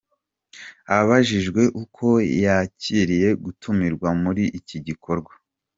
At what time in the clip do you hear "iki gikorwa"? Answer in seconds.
4.59-5.31